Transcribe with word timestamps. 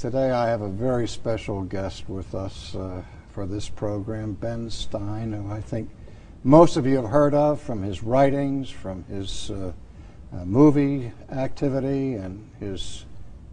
Today 0.00 0.30
I 0.30 0.48
have 0.48 0.62
a 0.62 0.68
very 0.70 1.06
special 1.06 1.60
guest 1.60 2.08
with 2.08 2.34
us 2.34 2.74
uh, 2.74 3.02
for 3.34 3.44
this 3.44 3.68
program, 3.68 4.32
Ben 4.32 4.70
Stein, 4.70 5.30
who 5.30 5.52
I 5.52 5.60
think 5.60 5.90
most 6.42 6.78
of 6.78 6.86
you 6.86 6.96
have 6.96 7.10
heard 7.10 7.34
of 7.34 7.60
from 7.60 7.82
his 7.82 8.02
writings, 8.02 8.70
from 8.70 9.04
his 9.04 9.50
uh, 9.50 9.72
uh, 10.32 10.44
movie 10.46 11.12
activity, 11.30 12.14
and 12.14 12.50
his 12.58 13.04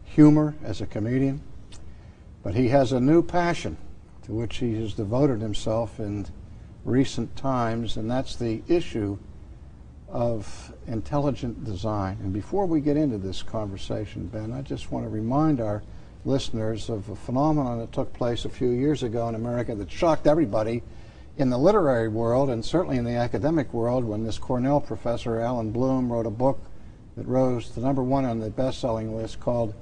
humor 0.06 0.56
as 0.64 0.80
a 0.80 0.86
comedian. 0.86 1.42
But 2.44 2.56
he 2.56 2.70
has 2.70 2.94
a 2.94 3.02
new 3.02 3.22
passion 3.22 3.76
to 4.24 4.32
which 4.32 4.56
he 4.56 4.74
has 4.76 4.94
devoted 4.94 5.42
himself 5.42 6.00
in 6.00 6.28
recent 6.86 7.36
times, 7.36 7.98
and 7.98 8.10
that's 8.10 8.38
the 8.38 8.64
issue 8.70 9.18
of 10.08 10.74
intelligent 10.88 11.66
design. 11.66 12.20
And 12.24 12.32
before 12.32 12.66
we 12.68 12.80
get 12.80 12.96
into 12.96 13.18
this 13.18 13.44
conversation, 13.44 14.28
Ben, 14.28 14.54
I 14.54 14.62
just 14.62 14.94
want 14.94 15.04
to 15.04 15.10
remind 15.10 15.60
our 15.60 15.84
listeners 16.28 16.90
of 16.90 17.10
a 17.10 17.16
phenomenon 17.16 17.80
that 17.80 17.92
took 17.92 18.12
place 18.14 18.44
a 18.46 18.50
few 18.50 18.70
years 18.70 19.02
ago 19.02 19.30
in 19.30 19.36
America 19.36 19.74
that 19.74 19.90
shocked 19.90 20.28
everybody 20.28 20.84
in 21.38 21.50
the 21.50 21.58
literary 21.58 22.10
world 22.10 22.50
and 22.50 22.64
certainly 22.64 22.98
in 22.98 23.06
the 23.06 23.16
academic 23.16 23.74
world 23.74 24.04
when 24.04 24.24
this 24.24 24.38
Cornell 24.38 24.82
professor, 24.82 25.40
Allan 25.40 25.72
Bloom, 25.72 26.12
wrote 26.12 26.26
a 26.26 26.32
book 26.32 26.60
that 27.16 27.26
rose 27.28 27.70
to 27.70 27.80
number 27.80 28.04
one 28.04 28.26
on 28.26 28.40
the 28.40 28.50
best-selling 28.50 29.16
list 29.16 29.40
called 29.40 29.74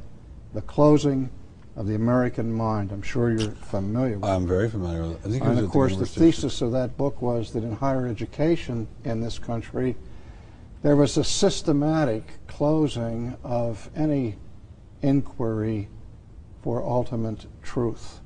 The 0.53 0.61
Closing 0.61 1.29
of 1.75 1.87
the 1.87 1.95
American 1.95 2.53
Mind. 2.53 2.91
I'm 2.91 3.01
sure 3.01 3.31
you're 3.31 3.51
familiar 3.51 4.17
with 4.17 4.29
it. 4.29 4.31
I'm 4.31 4.47
very 4.47 4.69
familiar 4.69 5.01
with 5.01 5.11
it. 5.13 5.27
I 5.27 5.31
think 5.31 5.43
it 5.43 5.47
And 5.47 5.59
of 5.59 5.69
course, 5.69 5.95
the 5.95 6.03
of 6.03 6.09
thesis 6.09 6.61
of 6.61 6.71
that 6.73 6.95
book 6.95 7.21
was 7.21 7.51
that 7.53 7.63
in 7.63 7.73
higher 7.73 8.07
education 8.07 8.87
in 9.03 9.19
this 9.19 9.39
country, 9.39 9.95
there 10.83 10.95
was 10.95 11.17
a 11.17 11.23
systematic 11.23 12.23
closing 12.47 13.35
of 13.43 13.89
any 13.95 14.35
inquiry 15.01 15.89
for 16.65 16.83
ultimate 16.83 17.45
truth. 17.61 18.21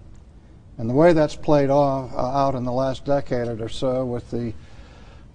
And 0.78 0.90
the 0.90 0.94
way 0.94 1.12
that's 1.12 1.36
played 1.36 1.70
off, 1.70 2.10
uh, 2.14 2.16
out 2.16 2.56
in 2.56 2.64
the 2.64 2.72
last 2.72 3.04
decade 3.04 3.60
or 3.60 3.68
so 3.68 4.06
with 4.06 4.32
the 4.32 4.54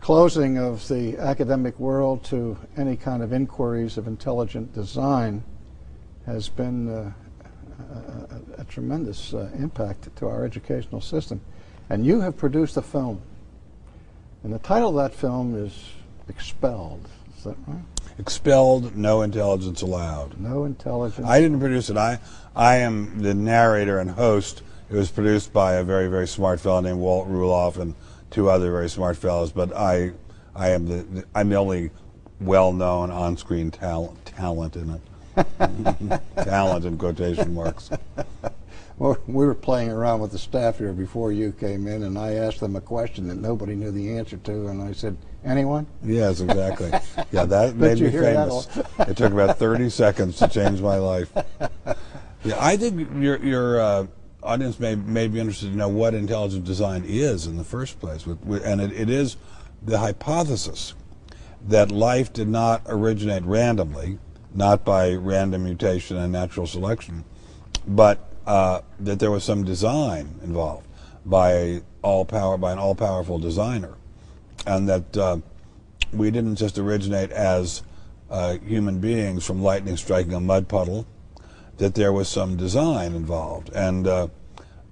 closing 0.00 0.56
of 0.56 0.88
the 0.88 1.18
academic 1.18 1.78
world 1.78 2.24
to 2.24 2.56
any 2.78 2.96
kind 2.96 3.22
of 3.22 3.30
inquiries 3.30 3.98
of 3.98 4.06
intelligent 4.06 4.72
design 4.72 5.44
has 6.24 6.48
been 6.48 6.88
uh, 6.88 7.12
a, 8.56 8.62
a, 8.62 8.64
tremendous 8.64 9.34
uh, 9.34 9.50
impact 9.58 10.08
to 10.16 10.26
our 10.26 10.46
educational 10.46 11.02
system. 11.02 11.42
And 11.90 12.06
you 12.06 12.22
have 12.22 12.38
produced 12.38 12.78
a 12.78 12.82
film. 12.82 13.20
And 14.44 14.50
the 14.50 14.58
title 14.60 14.98
of 14.98 15.10
that 15.10 15.14
film 15.14 15.54
is 15.62 15.90
Expelled. 16.26 17.06
Is 17.36 17.44
that 17.44 17.56
right? 17.66 17.93
Expelled, 18.18 18.96
no 18.96 19.22
intelligence 19.22 19.82
allowed. 19.82 20.38
No 20.38 20.64
intelligence. 20.64 21.26
I 21.26 21.40
didn't 21.40 21.58
produce 21.58 21.90
it. 21.90 21.96
I, 21.96 22.20
I 22.54 22.76
am 22.76 23.20
the 23.22 23.34
narrator 23.34 23.98
and 23.98 24.10
host. 24.10 24.62
It 24.88 24.94
was 24.94 25.10
produced 25.10 25.52
by 25.52 25.74
a 25.74 25.84
very, 25.84 26.06
very 26.06 26.28
smart 26.28 26.60
fellow 26.60 26.80
named 26.80 27.00
Walt 27.00 27.28
Ruloff 27.28 27.78
and 27.78 27.94
two 28.30 28.48
other 28.48 28.70
very 28.70 28.88
smart 28.88 29.16
fellows. 29.16 29.50
But 29.50 29.74
I, 29.76 30.12
I 30.54 30.70
am 30.70 30.86
the, 30.86 31.02
the 31.02 31.24
I'm 31.34 31.48
the 31.48 31.56
only 31.56 31.90
well-known 32.40 33.10
on-screen 33.10 33.70
talent 33.70 34.24
talent 34.26 34.76
in 34.76 34.90
it. 34.90 36.20
talent 36.44 36.84
in 36.84 36.96
quotation 36.96 37.54
marks. 37.54 37.90
Well, 38.96 39.18
we 39.26 39.44
were 39.44 39.54
playing 39.54 39.90
around 39.90 40.20
with 40.20 40.30
the 40.30 40.38
staff 40.38 40.78
here 40.78 40.92
before 40.92 41.32
you 41.32 41.52
came 41.52 41.88
in, 41.88 42.04
and 42.04 42.16
I 42.16 42.34
asked 42.34 42.60
them 42.60 42.76
a 42.76 42.80
question 42.80 43.26
that 43.28 43.36
nobody 43.36 43.74
knew 43.74 43.90
the 43.90 44.16
answer 44.16 44.36
to, 44.36 44.68
and 44.68 44.80
I 44.80 44.92
said, 44.92 45.16
"Anyone?" 45.44 45.86
Yes, 46.04 46.40
exactly. 46.40 46.92
Yeah, 47.32 47.44
that 47.46 47.74
made 47.74 48.00
me 48.00 48.10
famous. 48.10 48.68
it 49.00 49.16
took 49.16 49.32
about 49.32 49.58
30 49.58 49.90
seconds 49.90 50.38
to 50.38 50.48
change 50.48 50.80
my 50.80 50.96
life. 50.96 51.32
Yeah, 52.46 52.58
I 52.60 52.76
think 52.76 53.08
your 53.22 53.42
your 53.42 53.80
uh, 53.80 54.06
audience 54.42 54.78
may 54.78 54.96
may 54.96 55.28
be 55.28 55.40
interested 55.40 55.70
to 55.70 55.76
know 55.78 55.88
what 55.88 56.12
intelligent 56.12 56.64
design 56.64 57.02
is 57.06 57.46
in 57.46 57.56
the 57.56 57.64
first 57.64 57.98
place, 58.00 58.26
and 58.26 58.82
it, 58.82 58.92
it 58.92 59.08
is 59.08 59.38
the 59.82 59.98
hypothesis 59.98 60.92
that 61.66 61.90
life 61.90 62.34
did 62.34 62.48
not 62.48 62.82
originate 62.84 63.44
randomly, 63.44 64.18
not 64.54 64.84
by 64.84 65.14
random 65.14 65.64
mutation 65.64 66.18
and 66.18 66.32
natural 66.32 66.66
selection, 66.66 67.24
but 67.88 68.33
uh, 68.46 68.80
that 69.00 69.18
there 69.18 69.30
was 69.30 69.44
some 69.44 69.64
design 69.64 70.38
involved 70.42 70.86
by 71.24 71.82
all 72.02 72.24
power 72.24 72.58
by 72.58 72.72
an 72.72 72.78
all 72.78 72.94
powerful 72.94 73.38
designer, 73.38 73.94
and 74.66 74.88
that 74.88 75.16
uh, 75.16 75.36
we 76.12 76.30
didn't 76.30 76.56
just 76.56 76.78
originate 76.78 77.30
as 77.30 77.82
uh, 78.30 78.58
human 78.58 79.00
beings 79.00 79.44
from 79.44 79.62
lightning 79.62 79.96
striking 79.96 80.34
a 80.34 80.40
mud 80.40 80.68
puddle, 80.68 81.06
that 81.78 81.94
there 81.94 82.12
was 82.12 82.28
some 82.28 82.56
design 82.56 83.14
involved. 83.14 83.70
And 83.74 84.06
uh, 84.06 84.28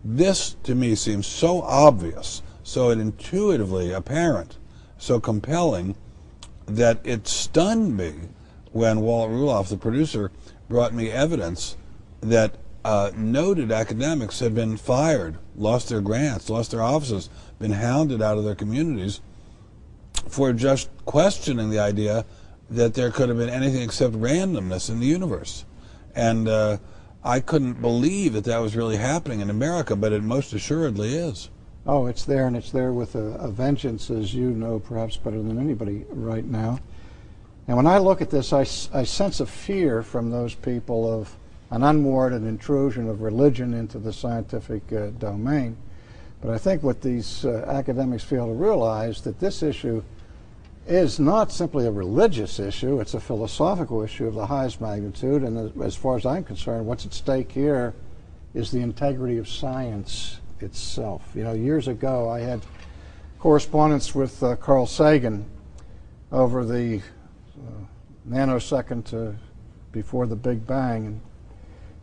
this, 0.04 0.56
to 0.64 0.74
me, 0.74 0.94
seems 0.94 1.26
so 1.26 1.62
obvious, 1.62 2.42
so 2.62 2.90
intuitively 2.90 3.92
apparent, 3.92 4.58
so 4.98 5.20
compelling, 5.20 5.94
that 6.66 7.00
it 7.04 7.28
stunned 7.28 7.96
me 7.96 8.14
when 8.72 9.00
Walt 9.00 9.30
Ruloff, 9.30 9.68
the 9.68 9.76
producer, 9.76 10.30
brought 10.68 10.94
me 10.94 11.10
evidence 11.10 11.76
that 12.20 12.56
uh, 12.84 13.10
noted 13.14 13.70
academics 13.70 14.40
had 14.40 14.54
been 14.54 14.76
fired, 14.76 15.38
lost 15.56 15.88
their 15.88 16.00
grants, 16.00 16.50
lost 16.50 16.72
their 16.72 16.82
offices, 16.82 17.30
been 17.58 17.72
hounded 17.72 18.20
out 18.20 18.38
of 18.38 18.44
their 18.44 18.54
communities 18.54 19.20
for 20.28 20.52
just 20.52 20.88
questioning 21.04 21.70
the 21.70 21.78
idea 21.78 22.24
that 22.70 22.94
there 22.94 23.10
could 23.10 23.28
have 23.28 23.38
been 23.38 23.50
anything 23.50 23.82
except 23.82 24.14
randomness 24.14 24.88
in 24.88 24.98
the 24.98 25.06
universe. 25.06 25.64
And 26.14 26.48
uh, 26.48 26.78
I 27.22 27.40
couldn't 27.40 27.80
believe 27.80 28.32
that 28.32 28.44
that 28.44 28.58
was 28.58 28.74
really 28.74 28.96
happening 28.96 29.40
in 29.40 29.50
America, 29.50 29.94
but 29.94 30.12
it 30.12 30.22
most 30.22 30.52
assuredly 30.52 31.14
is. 31.14 31.50
Oh, 31.84 32.06
it's 32.06 32.24
there, 32.24 32.46
and 32.46 32.56
it's 32.56 32.70
there 32.70 32.92
with 32.92 33.14
a, 33.16 33.34
a 33.38 33.50
vengeance, 33.50 34.10
as 34.10 34.34
you 34.34 34.50
know 34.50 34.78
perhaps 34.78 35.16
better 35.16 35.42
than 35.42 35.58
anybody 35.58 36.04
right 36.10 36.44
now. 36.44 36.78
And 37.66 37.76
when 37.76 37.86
I 37.86 37.98
look 37.98 38.20
at 38.20 38.30
this, 38.30 38.52
I 38.52 38.64
sense 38.64 39.40
a 39.40 39.46
fear 39.46 40.02
from 40.02 40.30
those 40.30 40.54
people 40.54 41.12
of 41.12 41.36
an 41.72 41.82
unwarranted 41.82 42.44
intrusion 42.44 43.08
of 43.08 43.22
religion 43.22 43.72
into 43.72 43.98
the 43.98 44.12
scientific 44.12 44.92
uh, 44.92 45.06
domain. 45.18 45.74
But 46.42 46.50
I 46.50 46.58
think 46.58 46.82
what 46.82 47.00
these 47.00 47.46
uh, 47.46 47.64
academics 47.66 48.22
fail 48.22 48.46
to 48.46 48.52
realize 48.52 49.22
that 49.22 49.40
this 49.40 49.62
issue 49.62 50.04
is 50.86 51.18
not 51.18 51.50
simply 51.50 51.86
a 51.86 51.90
religious 51.90 52.58
issue, 52.58 53.00
it's 53.00 53.14
a 53.14 53.20
philosophical 53.20 54.02
issue 54.02 54.26
of 54.26 54.34
the 54.34 54.44
highest 54.44 54.82
magnitude. 54.82 55.44
And 55.44 55.82
as- 55.82 55.96
far 55.96 56.16
as 56.16 56.26
I'm 56.26 56.44
concerned, 56.44 56.86
what's 56.86 57.06
at 57.06 57.14
stake 57.14 57.50
here 57.50 57.94
is 58.52 58.70
the 58.70 58.80
integrity 58.80 59.38
of 59.38 59.48
science 59.48 60.40
itself. 60.60 61.22
You 61.34 61.44
know, 61.44 61.54
years 61.54 61.88
ago 61.88 62.28
I 62.28 62.40
had 62.40 62.60
correspondence 63.38 64.14
with 64.14 64.42
uh, 64.42 64.56
Carl 64.56 64.86
Sagan 64.86 65.46
over 66.30 66.66
the 66.66 67.00
uh, 67.56 67.84
nanosecond 68.28 69.06
to 69.06 69.36
before 69.90 70.26
the 70.26 70.36
Big 70.36 70.66
Bang, 70.66 71.06
and, 71.06 71.20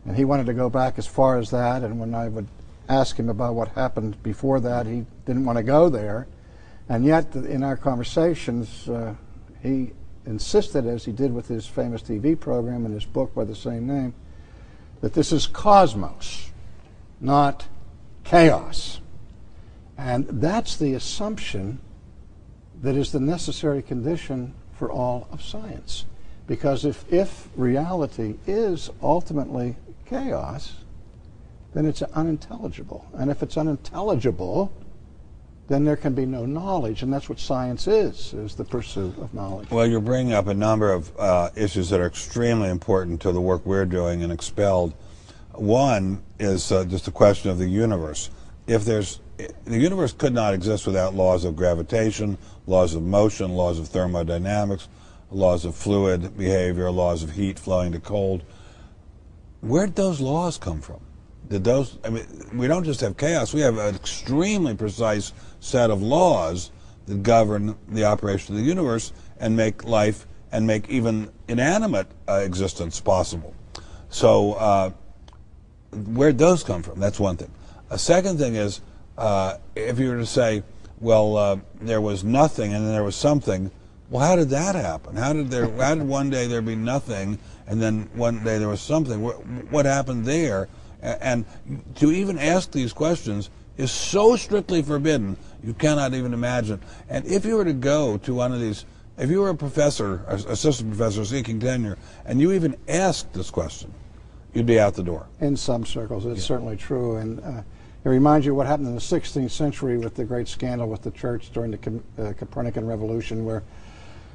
and 0.06 0.16
he 0.16 0.24
wanted 0.24 0.46
to 0.46 0.54
go 0.54 0.70
back 0.70 0.98
as 0.98 1.06
far 1.06 1.38
as 1.38 1.50
that. 1.50 1.82
And 1.82 2.00
when 2.00 2.14
I 2.14 2.28
would 2.28 2.48
ask 2.88 3.18
him 3.18 3.28
about 3.28 3.54
what 3.54 3.68
happened 3.68 4.22
before 4.22 4.60
that, 4.60 4.86
he 4.86 5.04
didn't 5.26 5.44
want 5.44 5.58
to 5.58 5.62
go 5.62 5.88
there. 5.88 6.26
And 6.88 7.04
yet, 7.04 7.34
in 7.34 7.62
our 7.62 7.76
conversations, 7.76 8.88
uh, 8.88 9.14
he 9.62 9.92
insisted, 10.26 10.86
as 10.86 11.04
he 11.04 11.12
did 11.12 11.32
with 11.32 11.48
his 11.48 11.66
famous 11.66 12.02
TV 12.02 12.38
program 12.38 12.84
and 12.84 12.94
his 12.94 13.04
book 13.04 13.34
by 13.34 13.44
the 13.44 13.54
same 13.54 13.86
name, 13.86 14.14
that 15.00 15.14
this 15.14 15.32
is 15.32 15.46
cosmos, 15.46 16.50
not 17.20 17.66
chaos. 18.24 19.00
And 19.96 20.26
that's 20.26 20.76
the 20.76 20.94
assumption 20.94 21.80
that 22.82 22.96
is 22.96 23.12
the 23.12 23.20
necessary 23.20 23.82
condition 23.82 24.54
for 24.72 24.90
all 24.90 25.28
of 25.30 25.42
science. 25.42 26.06
Because 26.46 26.84
if, 26.84 27.10
if 27.12 27.48
reality 27.54 28.36
is 28.46 28.90
ultimately 29.02 29.76
chaos, 30.10 30.74
then 31.72 31.86
it's 31.86 32.02
unintelligible. 32.02 33.08
And 33.14 33.30
if 33.30 33.42
it's 33.42 33.56
unintelligible, 33.56 34.72
then 35.68 35.84
there 35.84 35.96
can 35.96 36.14
be 36.14 36.26
no 36.26 36.44
knowledge. 36.44 37.04
And 37.04 37.12
that's 37.12 37.28
what 37.28 37.38
science 37.38 37.86
is, 37.86 38.34
is 38.34 38.56
the 38.56 38.64
pursuit 38.64 39.16
of 39.18 39.32
knowledge. 39.32 39.70
Well, 39.70 39.86
you're 39.86 40.00
bringing 40.00 40.32
up 40.32 40.48
a 40.48 40.54
number 40.54 40.92
of 40.92 41.16
uh, 41.16 41.50
issues 41.54 41.88
that 41.90 42.00
are 42.00 42.06
extremely 42.06 42.68
important 42.68 43.20
to 43.22 43.30
the 43.30 43.40
work 43.40 43.64
we're 43.64 43.86
doing 43.86 44.22
in 44.22 44.32
Expelled. 44.32 44.94
One 45.52 46.22
is 46.40 46.72
uh, 46.72 46.84
just 46.84 47.04
the 47.04 47.12
question 47.12 47.50
of 47.50 47.58
the 47.58 47.68
universe. 47.68 48.30
If 48.66 48.84
there's 48.84 49.20
the 49.64 49.78
universe 49.78 50.12
could 50.12 50.34
not 50.34 50.52
exist 50.52 50.86
without 50.86 51.14
laws 51.14 51.44
of 51.44 51.56
gravitation, 51.56 52.36
laws 52.66 52.94
of 52.94 53.02
motion, 53.02 53.52
laws 53.52 53.78
of 53.78 53.88
thermodynamics, 53.88 54.88
laws 55.30 55.64
of 55.64 55.74
fluid 55.74 56.36
behavior, 56.36 56.90
laws 56.90 57.22
of 57.22 57.30
heat 57.30 57.58
flowing 57.58 57.92
to 57.92 58.00
cold. 58.00 58.42
Where'd 59.60 59.94
those 59.94 60.20
laws 60.20 60.58
come 60.58 60.80
from? 60.80 61.00
Did 61.48 61.64
those? 61.64 61.98
I 62.04 62.10
mean, 62.10 62.26
we 62.54 62.66
don't 62.68 62.84
just 62.84 63.00
have 63.00 63.16
chaos. 63.16 63.52
We 63.52 63.60
have 63.60 63.76
an 63.78 63.94
extremely 63.94 64.74
precise 64.74 65.32
set 65.58 65.90
of 65.90 66.00
laws 66.00 66.70
that 67.06 67.22
govern 67.22 67.76
the 67.88 68.04
operation 68.04 68.54
of 68.54 68.60
the 68.60 68.66
universe 68.66 69.12
and 69.38 69.56
make 69.56 69.84
life 69.84 70.26
and 70.52 70.66
make 70.66 70.88
even 70.88 71.30
inanimate 71.48 72.06
uh, 72.28 72.34
existence 72.34 73.00
possible. 73.00 73.54
So, 74.08 74.54
uh, 74.54 74.90
where'd 75.92 76.38
those 76.38 76.62
come 76.62 76.82
from? 76.82 77.00
That's 77.00 77.20
one 77.20 77.36
thing. 77.36 77.50
A 77.90 77.98
second 77.98 78.38
thing 78.38 78.54
is, 78.54 78.80
uh, 79.18 79.56
if 79.74 79.98
you 79.98 80.10
were 80.10 80.18
to 80.18 80.26
say, 80.26 80.62
well, 81.00 81.36
uh, 81.36 81.56
there 81.80 82.00
was 82.00 82.24
nothing 82.24 82.74
and 82.74 82.84
then 82.84 82.92
there 82.92 83.04
was 83.04 83.16
something, 83.16 83.70
well, 84.10 84.26
how 84.26 84.36
did 84.36 84.50
that 84.50 84.74
happen? 84.74 85.16
How 85.16 85.32
did 85.32 85.50
there? 85.50 85.70
How 85.70 85.94
did 85.94 86.06
one 86.06 86.30
day 86.30 86.46
there 86.46 86.62
be 86.62 86.74
nothing 86.74 87.38
and 87.66 87.80
then 87.80 88.10
one 88.14 88.42
day 88.42 88.58
there 88.58 88.68
was 88.68 88.80
something? 88.80 89.22
What, 89.22 89.46
what 89.70 89.86
happened 89.86 90.26
there? 90.26 90.68
And 91.00 91.46
to 91.94 92.10
even 92.10 92.38
ask 92.38 92.72
these 92.72 92.92
questions 92.92 93.48
is 93.76 93.90
so 93.90 94.36
strictly 94.36 94.82
forbidden, 94.82 95.36
you 95.62 95.72
cannot 95.72 96.12
even 96.12 96.34
imagine. 96.34 96.80
And 97.08 97.24
if 97.24 97.44
you 97.44 97.56
were 97.56 97.64
to 97.64 97.72
go 97.72 98.18
to 98.18 98.34
one 98.34 98.52
of 98.52 98.60
these, 98.60 98.84
if 99.16 99.30
you 99.30 99.40
were 99.40 99.50
a 99.50 99.54
professor, 99.54 100.24
assistant 100.28 100.90
professor 100.90 101.24
seeking 101.24 101.60
tenure, 101.60 101.96
and 102.26 102.40
you 102.40 102.52
even 102.52 102.76
asked 102.88 103.32
this 103.32 103.48
question, 103.48 103.94
you'd 104.52 104.66
be 104.66 104.80
out 104.80 104.94
the 104.94 105.02
door. 105.02 105.26
In 105.40 105.56
some 105.56 105.86
circles, 105.86 106.26
it's 106.26 106.44
certainly 106.44 106.76
true. 106.76 107.16
And 107.16 107.40
uh, 107.40 107.62
it 108.04 108.08
reminds 108.08 108.44
you 108.44 108.54
what 108.54 108.66
happened 108.66 108.88
in 108.88 108.94
the 108.94 109.00
16th 109.00 109.50
century 109.50 109.96
with 109.96 110.14
the 110.14 110.24
great 110.24 110.48
scandal 110.48 110.88
with 110.88 111.02
the 111.02 111.12
church 111.12 111.52
during 111.52 111.70
the 111.70 111.78
Com- 111.78 112.04
uh, 112.18 112.32
Copernican 112.36 112.86
Revolution, 112.86 113.44
where 113.44 113.62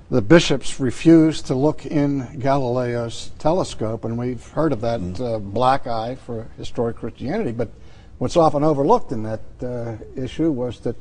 the 0.09 0.21
bishops 0.21 0.79
refused 0.79 1.47
to 1.47 1.55
look 1.55 1.85
in 1.85 2.39
Galileo's 2.39 3.31
telescope. 3.39 4.05
And 4.05 4.17
we've 4.17 4.45
heard 4.49 4.71
of 4.71 4.81
that 4.81 5.19
uh, 5.19 5.39
black 5.39 5.87
eye 5.87 6.15
for 6.15 6.47
historic 6.57 6.97
Christianity. 6.97 7.51
But 7.51 7.69
what's 8.17 8.37
often 8.37 8.63
overlooked 8.63 9.11
in 9.11 9.23
that 9.23 9.41
uh, 9.61 9.95
issue 10.15 10.51
was 10.51 10.79
that 10.81 10.95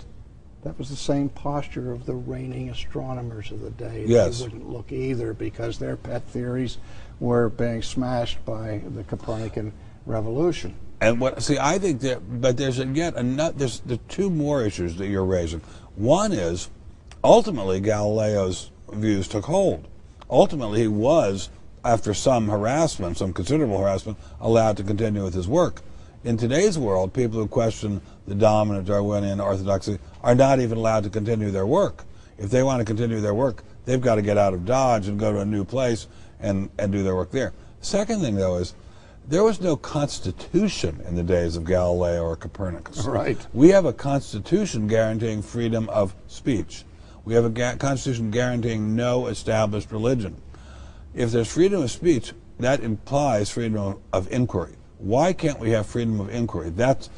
that 0.62 0.78
was 0.78 0.88
the 0.88 0.96
same 0.96 1.28
posture 1.28 1.92
of 1.92 2.06
the 2.06 2.14
reigning 2.14 2.70
astronomers 2.70 3.50
of 3.50 3.60
the 3.60 3.70
day. 3.70 4.04
Yes. 4.06 4.38
They 4.38 4.44
wouldn't 4.44 4.70
look 4.70 4.92
either 4.92 5.34
because 5.34 5.78
their 5.78 5.96
pet 5.96 6.22
theories 6.24 6.78
were 7.20 7.50
being 7.50 7.82
smashed 7.82 8.42
by 8.46 8.80
the 8.94 9.04
Copernican 9.04 9.74
revolution. 10.06 10.74
And 11.02 11.20
what? 11.20 11.42
See, 11.42 11.58
I 11.58 11.78
think 11.78 12.00
that, 12.00 12.40
but 12.40 12.56
there's 12.56 12.78
yet 12.78 13.14
another. 13.16 13.58
There's 13.58 13.80
the 13.80 13.98
two 13.98 14.30
more 14.30 14.62
issues 14.62 14.96
that 14.96 15.08
you're 15.08 15.24
raising. 15.24 15.60
One 15.96 16.32
is, 16.32 16.70
ultimately, 17.22 17.80
Galileo's 17.80 18.70
views 18.92 19.28
took 19.28 19.44
hold. 19.44 19.86
Ultimately, 20.30 20.82
he 20.82 20.88
was, 20.88 21.50
after 21.84 22.14
some 22.14 22.48
harassment, 22.48 23.18
some 23.18 23.32
considerable 23.32 23.78
harassment, 23.78 24.18
allowed 24.40 24.76
to 24.78 24.82
continue 24.82 25.22
with 25.22 25.34
his 25.34 25.48
work. 25.48 25.82
In 26.24 26.36
today's 26.36 26.78
world, 26.78 27.12
people 27.12 27.38
who 27.38 27.46
question 27.46 28.00
the 28.26 28.34
dominant 28.34 28.86
Darwinian 28.86 29.40
orthodoxy 29.40 29.98
are 30.22 30.34
not 30.34 30.58
even 30.60 30.78
allowed 30.78 31.04
to 31.04 31.10
continue 31.10 31.50
their 31.50 31.66
work. 31.66 32.04
If 32.38 32.50
they 32.50 32.62
want 32.62 32.80
to 32.80 32.84
continue 32.84 33.20
their 33.20 33.34
work, 33.34 33.62
they've 33.84 34.00
got 34.00 34.14
to 34.14 34.22
get 34.22 34.38
out 34.38 34.54
of 34.54 34.64
Dodge 34.64 35.06
and 35.08 35.20
go 35.20 35.32
to 35.32 35.40
a 35.40 35.44
new 35.44 35.64
place 35.64 36.06
and, 36.40 36.70
and 36.78 36.90
do 36.90 37.02
their 37.02 37.14
work 37.14 37.30
there. 37.30 37.52
Second 37.80 38.22
thing, 38.22 38.36
though, 38.36 38.56
is 38.56 38.74
there 39.28 39.44
was 39.44 39.60
no 39.60 39.76
constitution 39.76 41.02
in 41.06 41.14
the 41.14 41.22
days 41.22 41.56
of 41.56 41.64
Galileo 41.64 42.22
or 42.22 42.36
Copernicus. 42.36 43.04
Right. 43.04 43.38
We 43.52 43.68
have 43.70 43.84
a 43.84 43.92
constitution 43.92 44.86
guaranteeing 44.86 45.42
freedom 45.42 45.88
of 45.90 46.14
speech. 46.26 46.84
We 47.24 47.34
have 47.34 47.44
a 47.44 47.76
constitution 47.76 48.30
guaranteeing 48.30 48.94
no 48.94 49.26
established 49.26 49.90
religion. 49.90 50.36
If 51.14 51.32
there's 51.32 51.50
freedom 51.50 51.82
of 51.82 51.90
speech, 51.90 52.32
that 52.58 52.80
implies 52.80 53.50
freedom 53.50 53.78
of, 53.78 53.98
of 54.12 54.32
inquiry. 54.32 54.74
Why 54.98 55.32
can't 55.32 55.58
we 55.58 55.70
have 55.70 55.86
freedom 55.86 56.20
of 56.20 56.28
inquiry? 56.28 56.70
That's 56.70 57.08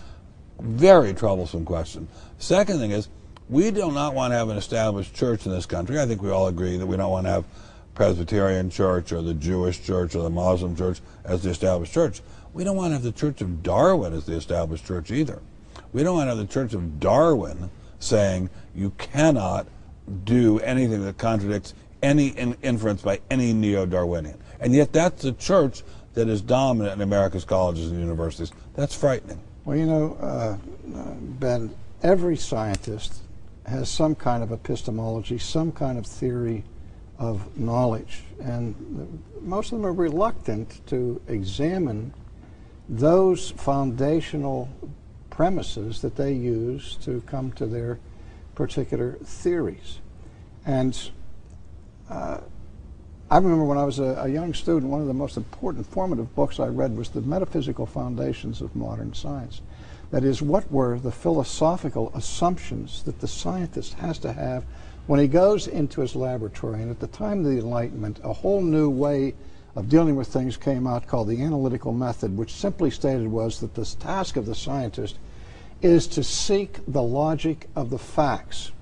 a 0.59 0.63
very 0.63 1.13
troublesome 1.13 1.65
question. 1.65 2.09
Second 2.39 2.79
thing 2.79 2.91
is, 2.91 3.09
we 3.49 3.71
do 3.71 3.93
not 3.93 4.15
want 4.15 4.33
to 4.33 4.37
have 4.37 4.49
an 4.49 4.57
established 4.57 5.15
church 5.15 5.47
in 5.47 5.53
this 5.53 5.67
country. 5.67 6.01
I 6.01 6.07
think 6.07 6.23
we 6.23 6.31
all 6.31 6.49
agree 6.49 6.77
that 6.77 6.87
we 6.87 6.97
don't 6.97 7.11
want 7.11 7.27
to 7.27 7.31
have 7.31 7.45
Presbyterian 7.95 8.71
church 8.71 9.13
or 9.13 9.23
the 9.23 9.35
Jewish 9.35 9.83
church 9.83 10.15
or 10.15 10.23
the 10.23 10.31
Muslim 10.31 10.77
church 10.77 11.01
as 11.25 11.43
the 11.43 11.51
established 11.51 11.93
church. 11.93 12.23
We 12.53 12.65
don't 12.65 12.77
want 12.77 12.91
to 12.91 12.95
have 12.95 13.03
the 13.03 13.13
Church 13.13 13.41
of 13.41 13.63
Darwin 13.63 14.13
as 14.13 14.27
the 14.27 14.35
established 14.35 14.87
church 14.87 15.11
either. 15.11 15.41
We 15.93 16.03
don't 16.03 16.17
want 16.17 16.27
to 16.27 16.37
have 16.37 16.39
the 16.39 16.53
Church 16.53 16.75
of 16.75 16.99
Darwin 17.01 17.71
saying 17.99 18.51
you 18.75 18.91
cannot 18.99 19.67
do 20.25 20.61
anything 20.61 21.05
that 21.05 21.19
contradicts 21.19 21.75
any 22.03 22.29
in- 22.29 22.57
inference 22.63 23.03
by 23.03 23.21
any 23.31 23.53
neo-Darwinian. 23.53 24.39
And 24.61 24.75
yet 24.75 24.93
that's 24.93 25.23
the 25.23 25.33
church 25.33 25.83
that 26.15 26.29
is 26.29 26.41
dominant 26.41 26.95
in 26.95 27.03
America's 27.03 27.45
colleges 27.45 27.91
and 27.91 28.01
universities. 28.01 28.53
That's 28.75 28.95
frightening. 28.95 29.41
Well, 29.65 29.77
you 29.77 29.87
know, 29.87 30.17
uh, 30.21 30.57
Ben, 31.41 31.75
every 32.03 32.37
scientist 32.37 33.21
has 33.67 33.89
some 33.89 34.15
kind 34.15 34.43
of 34.43 34.53
epistemology, 34.53 35.39
some 35.39 35.73
kind 35.73 35.99
of 35.99 36.07
theory 36.07 36.65
of 37.19 37.59
knowledge, 37.59 38.23
and 38.41 39.23
most 39.41 39.73
of 39.73 39.79
them 39.79 39.87
are 39.87 39.93
reluctant 39.93 40.87
to 40.87 41.21
examine 41.29 42.13
those 42.89 43.51
foundational 43.51 44.69
premises 45.31 46.01
that 46.03 46.15
they 46.17 46.33
use 46.33 46.97
to 47.03 47.21
come 47.23 47.51
to 47.53 47.67
their 47.67 47.99
particular 48.57 49.19
theories. 49.23 50.01
And 50.67 50.99
uh, 52.11 52.41
I 53.31 53.37
remember 53.37 53.65
when 53.65 53.79
I 53.79 53.85
was 53.85 54.01
a, 54.01 54.23
a 54.23 54.29
young 54.29 54.53
student, 54.55 54.91
one 54.91 55.01
of 55.01 55.07
the 55.07 55.15
most 55.15 55.37
important 55.37 55.87
formative 55.87 56.35
books 56.35 56.59
I 56.59 56.67
read 56.67 56.97
was 56.97 57.11
The 57.11 57.21
Metaphysical 57.21 57.87
Foundations 57.87 58.61
of 58.61 58.75
Modern 58.75 59.15
Science. 59.15 59.63
That 60.11 60.25
is, 60.25 60.43
what 60.43 60.71
were 60.71 60.99
the 60.99 61.13
philosophical 61.13 62.11
assumptions 62.15 63.03
that 63.05 63.21
the 63.21 63.29
scientist 63.29 63.95
has 63.95 64.19
to 64.21 64.33
have 64.33 64.65
when 65.07 65.21
he 65.21 65.29
goes 65.29 65.67
into 65.67 66.01
his 66.01 66.17
laboratory? 66.17 66.83
And 66.83 66.91
at 66.91 67.01
the 67.01 67.09
time 67.09 67.41
of 67.41 67.47
the 67.47 67.59
Enlightenment, 67.59 68.21
a 68.25 68.33
whole 68.33 68.63
new 68.63 68.89
way 68.89 69.35
of 69.75 69.89
dealing 69.89 70.17
with 70.17 70.29
things 70.29 70.57
came 70.57 70.87
out 70.87 71.07
called 71.07 71.29
the 71.29 71.43
analytical 71.43 71.93
method, 71.93 72.37
which 72.37 72.55
simply 72.55 72.91
stated 72.91 73.29
was 73.29 73.61
that 73.61 73.75
the 73.75 73.85
task 73.85 74.37
of 74.37 74.47
the 74.47 74.55
scientist 74.55 75.19
is 75.83 76.07
to 76.09 76.25
seek 76.25 76.79
the 76.89 77.03
logic 77.03 77.69
of 77.77 77.91
the 77.91 77.99
facts. 77.99 78.73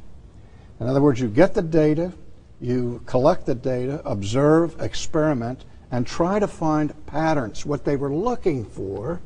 In 0.81 0.87
other 0.87 1.00
words, 1.00 1.20
you 1.20 1.29
get 1.29 1.55
the 1.55 1.62
data, 1.62 2.12
you 2.61 3.02
collect 3.06 3.46
the 3.46 3.55
data, 3.55 4.00
observe, 4.05 4.81
experiment, 4.81 5.64
and 5.91 6.06
try 6.06 6.38
to 6.38 6.46
find 6.49 6.93
patterns. 7.06 7.64
What 7.64 7.85
they 7.85 7.96
were 7.96 8.12
looking 8.12 8.64
for 8.64 9.20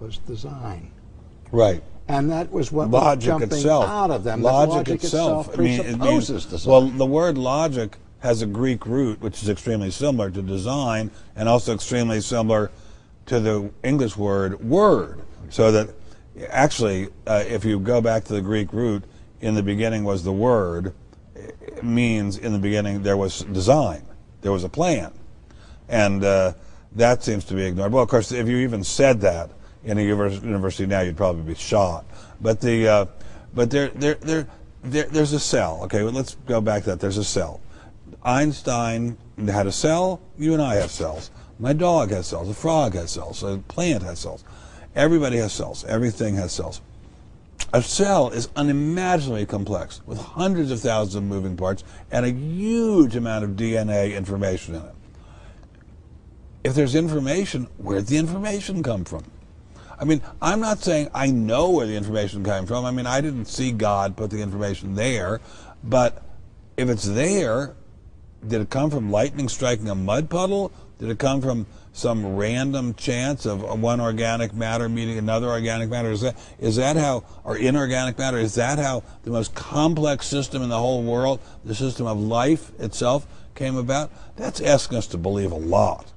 was 0.00 0.18
design. 0.18 0.90
Right. 1.52 1.82
And 2.08 2.30
that 2.30 2.52
was 2.52 2.70
what 2.70 2.88
was 2.88 3.02
logic 3.02 3.26
jumping 3.26 3.48
itself. 3.48 3.88
out 3.88 4.10
of 4.10 4.24
them. 4.24 4.42
that 4.42 4.52
Logic, 4.52 4.94
itself. 4.94 5.58
I 5.58 5.62
mean, 5.62 5.80
it 5.80 5.82
presupposes 5.82 6.46
design. 6.46 6.70
well, 6.70 6.82
the 6.82 7.06
word 7.06 7.36
logic 7.36 7.96
has 8.20 8.42
a 8.42 8.46
Greek 8.46 8.86
root, 8.86 9.20
which 9.20 9.42
is 9.42 9.48
extremely 9.48 9.90
similar 9.90 10.30
to 10.30 10.42
design, 10.42 11.10
and 11.34 11.48
also 11.48 11.74
extremely 11.74 12.20
similar 12.20 12.70
to 13.26 13.40
the 13.40 13.70
English 13.82 14.16
word 14.16 14.62
word. 14.64 15.20
So 15.50 15.72
that 15.72 15.90
actually, 16.48 17.08
uh, 17.26 17.44
if 17.46 17.64
you 17.64 17.78
go 17.78 18.00
back 18.00 18.24
to 18.24 18.32
the 18.32 18.40
Greek 18.40 18.72
root, 18.72 19.04
in 19.40 19.54
the 19.54 19.62
beginning 19.62 20.04
was 20.04 20.24
the 20.24 20.32
word, 20.32 20.94
means 21.82 22.38
in 22.38 22.52
the 22.52 22.58
beginning 22.58 23.02
there 23.02 23.16
was 23.16 23.40
design, 23.40 24.02
there 24.40 24.52
was 24.52 24.64
a 24.64 24.68
plan, 24.68 25.12
and 25.88 26.24
uh, 26.24 26.52
that 26.92 27.22
seems 27.22 27.44
to 27.44 27.54
be 27.54 27.64
ignored. 27.64 27.92
Well, 27.92 28.02
of 28.02 28.08
course, 28.08 28.32
if 28.32 28.48
you 28.48 28.58
even 28.58 28.82
said 28.82 29.20
that 29.20 29.50
in 29.84 29.98
a 29.98 30.02
university 30.02 30.86
now, 30.86 31.00
you'd 31.00 31.16
probably 31.16 31.42
be 31.42 31.54
shot. 31.54 32.04
But 32.40 32.60
the 32.60 32.88
uh, 32.88 33.06
but 33.54 33.70
there 33.70 33.88
there 33.88 34.14
there 34.14 34.46
there 34.82 35.04
there's 35.04 35.32
a 35.32 35.40
cell. 35.40 35.80
Okay, 35.84 36.02
well, 36.02 36.12
let's 36.12 36.36
go 36.46 36.60
back 36.60 36.84
to 36.84 36.90
that. 36.90 37.00
There's 37.00 37.18
a 37.18 37.24
cell. 37.24 37.60
Einstein 38.22 39.16
had 39.48 39.66
a 39.66 39.72
cell. 39.72 40.20
You 40.38 40.54
and 40.54 40.62
I 40.62 40.76
have 40.76 40.90
cells. 40.90 41.30
My 41.58 41.72
dog 41.72 42.10
has 42.10 42.26
cells. 42.26 42.48
A 42.48 42.54
frog 42.54 42.94
has 42.94 43.10
cells. 43.10 43.42
A 43.42 43.58
plant 43.68 44.02
has 44.02 44.18
cells. 44.18 44.44
Everybody 44.96 45.36
has 45.36 45.52
cells. 45.52 45.84
Everything 45.84 46.36
has 46.36 46.52
cells. 46.52 46.80
A 47.74 47.82
cell 47.82 48.30
is 48.30 48.48
unimaginably 48.56 49.44
complex 49.44 50.00
with 50.06 50.18
hundreds 50.18 50.70
of 50.70 50.80
thousands 50.80 51.16
of 51.16 51.22
moving 51.24 51.56
parts 51.56 51.84
and 52.10 52.24
a 52.24 52.30
huge 52.30 53.14
amount 53.14 53.44
of 53.44 53.50
DNA 53.50 54.16
information 54.16 54.74
in 54.74 54.82
it. 54.82 54.94
If 56.64 56.74
there's 56.74 56.94
information, 56.94 57.68
where'd 57.76 58.06
the 58.06 58.16
information 58.16 58.82
come 58.82 59.04
from? 59.04 59.24
I 59.98 60.04
mean, 60.04 60.22
I'm 60.40 60.60
not 60.60 60.78
saying 60.78 61.10
I 61.14 61.26
know 61.26 61.70
where 61.70 61.86
the 61.86 61.96
information 61.96 62.42
came 62.42 62.66
from. 62.66 62.84
I 62.84 62.90
mean, 62.90 63.06
I 63.06 63.20
didn't 63.20 63.46
see 63.46 63.72
God 63.72 64.16
put 64.16 64.30
the 64.30 64.40
information 64.40 64.94
there, 64.94 65.40
but 65.84 66.22
if 66.76 66.88
it's 66.88 67.04
there, 67.04 67.74
did 68.46 68.62
it 68.62 68.70
come 68.70 68.90
from 68.90 69.10
lightning 69.10 69.48
striking 69.48 69.88
a 69.88 69.94
mud 69.94 70.30
puddle? 70.30 70.72
Did 70.98 71.10
it 71.10 71.18
come 71.18 71.42
from 71.42 71.66
some 71.96 72.36
random 72.36 72.94
chance 72.94 73.46
of 73.46 73.62
one 73.80 74.00
organic 74.00 74.52
matter 74.52 74.88
meeting 74.88 75.18
another 75.18 75.48
organic 75.48 75.88
matter? 75.88 76.10
Is 76.10 76.20
that 76.20 76.36
is 76.58 76.76
that 76.76 76.96
how, 76.96 77.24
or 77.44 77.56
inorganic 77.56 78.18
matter? 78.18 78.38
Is 78.38 78.54
that 78.56 78.78
how 78.78 79.02
the 79.22 79.30
most 79.30 79.54
complex 79.54 80.26
system 80.26 80.62
in 80.62 80.68
the 80.68 80.78
whole 80.78 81.02
world, 81.02 81.40
the 81.64 81.74
system 81.74 82.06
of 82.06 82.20
life 82.20 82.70
itself, 82.78 83.26
came 83.54 83.76
about? 83.76 84.10
That's 84.36 84.60
asking 84.60 84.98
us 84.98 85.06
to 85.08 85.18
believe 85.18 85.52
a 85.52 85.56
lot. 85.56 86.12